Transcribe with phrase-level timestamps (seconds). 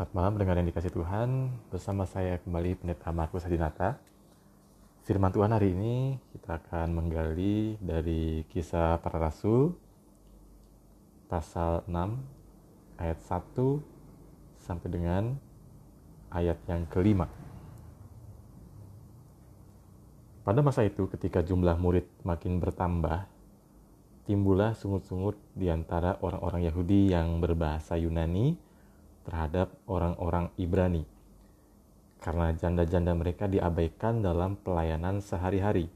[0.00, 1.52] Selamat malam pendengar yang dikasih Tuhan.
[1.68, 4.00] Bersama saya kembali Pendeta Markus Hadinata
[5.04, 9.76] Firman Tuhan hari ini kita akan menggali dari kisah para rasul
[11.28, 11.92] Pasal 6
[12.96, 15.36] ayat 1 sampai dengan
[16.32, 17.28] ayat yang kelima.
[20.48, 23.28] Pada masa itu ketika jumlah murid makin bertambah
[24.24, 28.69] Timbullah sungut-sungut di antara orang-orang Yahudi yang berbahasa Yunani
[29.26, 31.04] terhadap orang-orang Ibrani
[32.20, 35.88] karena janda-janda mereka diabaikan dalam pelayanan sehari-hari.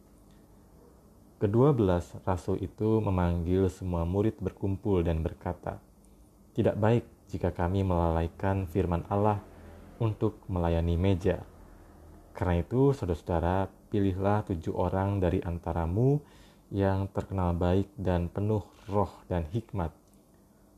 [1.36, 5.76] Kedua belas rasul itu memanggil semua murid berkumpul dan berkata,
[6.56, 9.44] "Tidak baik jika kami melalaikan firman Allah
[10.00, 11.44] untuk melayani meja.
[12.34, 16.18] Karena itu, saudara-saudara, pilihlah tujuh orang dari antaramu
[16.74, 19.94] yang terkenal baik dan penuh roh dan hikmat,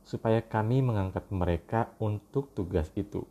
[0.06, 3.27] supaya kami mengangkat mereka untuk tugas itu.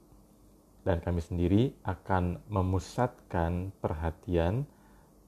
[0.83, 4.67] Dan kami sendiri akan memusatkan perhatian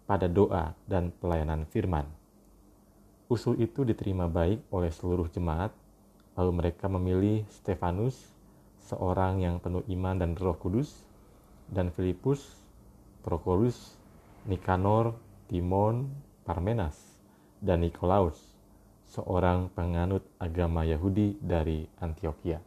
[0.06, 2.06] pada doa dan pelayanan firman.
[3.32, 5.72] Usul itu diterima baik oleh seluruh jemaat,
[6.36, 8.16] lalu mereka memilih Stefanus,
[8.88, 11.08] seorang yang penuh iman dan roh kudus,
[11.68, 12.44] dan Filipus,
[13.24, 14.00] Prokorus,
[14.48, 15.12] Nikanor,
[15.52, 16.08] Timon,
[16.48, 16.96] Parmenas,
[17.60, 18.40] dan Nikolaus,
[19.08, 22.60] seorang penganut agama Yahudi dari Antioquia.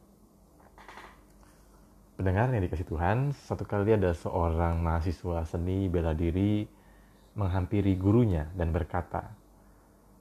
[2.16, 6.68] Pendengar yang dikasih Tuhan, satu kali ada seorang mahasiswa seni bela diri
[7.32, 9.32] menghampiri gurunya dan berkata,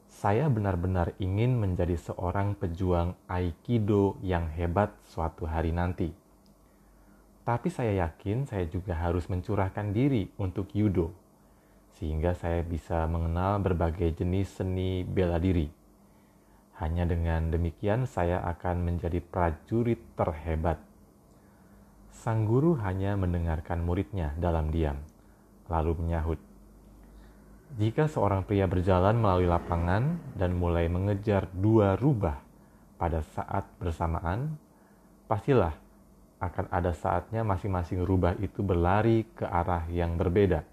[0.08, 6.12] "Saya benar-benar ingin menjadi seorang pejuang aikido yang hebat suatu hari nanti.
[7.44, 11.12] Tapi saya yakin saya juga harus mencurahkan diri untuk judo,
[12.00, 15.79] sehingga saya bisa mengenal berbagai jenis seni bela diri."
[16.80, 20.80] Hanya dengan demikian saya akan menjadi prajurit terhebat.
[22.16, 24.96] Sang guru hanya mendengarkan muridnya dalam diam,
[25.68, 26.40] lalu menyahut.
[27.76, 32.40] Jika seorang pria berjalan melalui lapangan dan mulai mengejar dua rubah
[32.96, 34.56] pada saat bersamaan,
[35.28, 35.76] pastilah
[36.40, 40.64] akan ada saatnya masing-masing rubah itu berlari ke arah yang berbeda.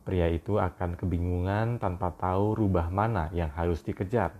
[0.00, 4.32] Pria itu akan kebingungan tanpa tahu rubah mana yang harus dikejar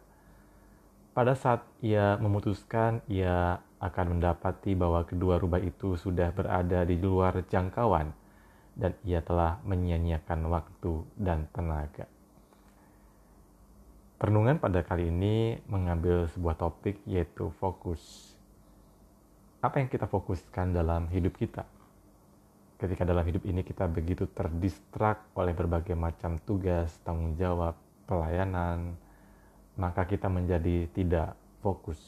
[1.10, 7.42] pada saat ia memutuskan, ia akan mendapati bahwa kedua rubah itu sudah berada di luar
[7.48, 8.12] jangkauan
[8.76, 12.06] dan ia telah menyia-nyiakan waktu dan tenaga.
[14.20, 18.36] Perenungan pada kali ini mengambil sebuah topik yaitu fokus.
[19.64, 21.64] Apa yang kita fokuskan dalam hidup kita?
[22.76, 27.76] Ketika dalam hidup ini kita begitu terdistrak oleh berbagai macam tugas, tanggung jawab,
[28.08, 28.96] pelayanan,
[29.78, 31.98] maka kita menjadi tidak fokus.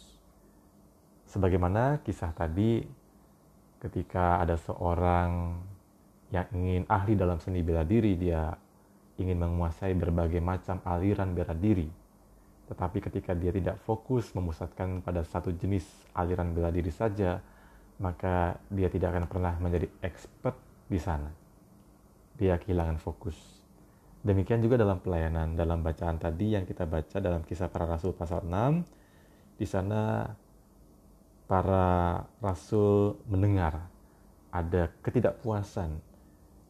[1.29, 2.83] Sebagaimana kisah tadi,
[3.81, 5.61] ketika ada seorang
[6.33, 8.53] yang ingin ahli dalam seni bela diri, dia
[9.21, 11.89] ingin menguasai berbagai macam aliran bela diri.
[12.69, 15.85] Tetapi ketika dia tidak fokus memusatkan pada satu jenis
[16.17, 17.41] aliran bela diri saja,
[18.01, 20.57] maka dia tidak akan pernah menjadi expert
[20.89, 21.29] di sana.
[22.37, 23.62] Dia kehilangan fokus
[24.23, 28.47] Demikian juga dalam pelayanan, dalam bacaan tadi yang kita baca dalam kisah para rasul pasal
[28.47, 30.31] 6, di sana
[31.51, 33.91] para rasul mendengar
[34.55, 35.99] ada ketidakpuasan,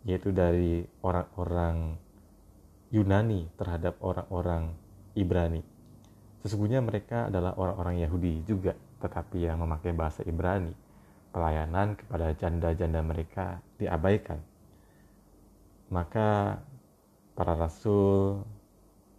[0.08, 2.00] yaitu dari orang-orang
[2.88, 4.72] Yunani terhadap orang-orang
[5.12, 5.60] Ibrani.
[6.40, 8.72] Sesungguhnya mereka adalah orang-orang Yahudi juga,
[9.04, 10.72] tetapi yang memakai bahasa Ibrani.
[11.32, 14.40] Pelayanan kepada janda-janda mereka diabaikan.
[15.92, 16.60] Maka
[17.32, 18.44] para rasul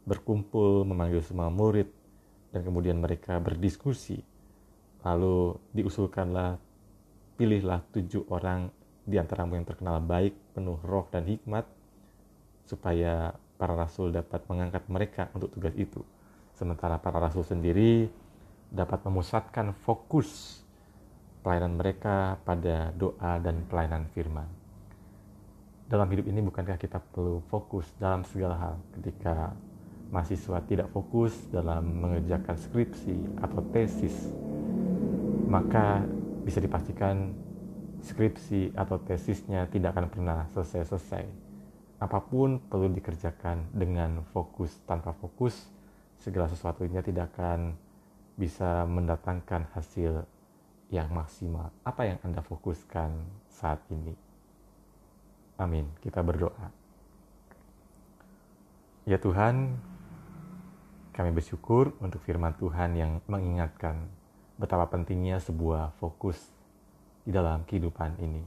[0.06, 1.90] berkumpul memanggil semua murid
[2.54, 4.22] dan kemudian mereka berdiskusi.
[5.04, 6.60] Lalu diusulkanlah
[7.36, 8.70] pilihlah tujuh orang
[9.04, 11.68] di antaramu yang terkenal baik penuh roh dan hikmat
[12.64, 16.00] supaya para rasul dapat mengangkat mereka untuk tugas itu.
[16.56, 18.08] Sementara para rasul sendiri
[18.72, 20.62] dapat memusatkan fokus
[21.44, 24.63] pelayanan mereka pada doa dan pelayanan firman
[25.88, 28.76] dalam hidup ini bukankah kita perlu fokus dalam segala hal?
[28.96, 29.52] Ketika
[30.14, 34.14] mahasiswa tidak fokus dalam mengerjakan skripsi atau tesis
[35.50, 36.02] maka
[36.46, 37.34] bisa dipastikan
[38.04, 41.24] skripsi atau tesisnya tidak akan pernah selesai-selesai.
[42.04, 44.76] Apa pun perlu dikerjakan dengan fokus.
[44.84, 45.56] Tanpa fokus
[46.20, 47.78] segala sesuatunya tidak akan
[48.36, 50.26] bisa mendatangkan hasil
[50.92, 51.72] yang maksimal.
[51.86, 54.33] Apa yang Anda fokuskan saat ini
[55.58, 55.86] Amin.
[56.02, 56.74] Kita berdoa.
[59.04, 59.78] Ya Tuhan,
[61.12, 64.08] kami bersyukur untuk firman Tuhan yang mengingatkan
[64.56, 66.40] betapa pentingnya sebuah fokus
[67.28, 68.44] di dalam kehidupan ini.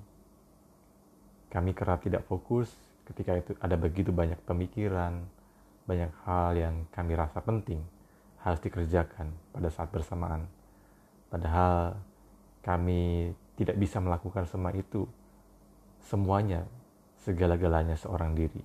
[1.53, 2.73] Kami kerap tidak fokus
[3.07, 5.23] ketika itu ada begitu banyak pemikiran,
[5.87, 7.85] banyak hal yang kami rasa penting
[8.43, 10.47] harus dikerjakan pada saat bersamaan.
[11.31, 11.99] Padahal
[12.63, 15.07] kami tidak bisa melakukan semua itu,
[16.03, 16.67] semuanya,
[17.27, 18.63] segala-galanya seorang diri.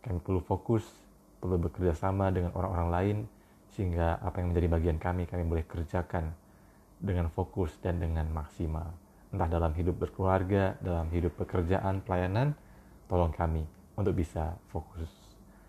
[0.00, 0.88] Kami perlu fokus,
[1.36, 3.18] perlu bekerja sama dengan orang-orang lain,
[3.76, 6.32] sehingga apa yang menjadi bagian kami, kami boleh kerjakan
[6.96, 8.88] dengan fokus dan dengan maksimal
[9.28, 12.56] entah dalam hidup berkeluarga, dalam hidup pekerjaan, pelayanan,
[13.10, 13.64] tolong kami
[13.96, 15.08] untuk bisa fokus.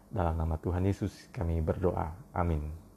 [0.09, 2.15] Dalam nama Tuhan Yesus kami berdoa.
[2.33, 2.88] Amin.